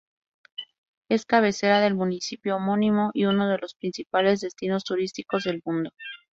[1.09, 5.91] Es cabecera del municipio homónimo y uno de los principales destinos turísticos del mundo.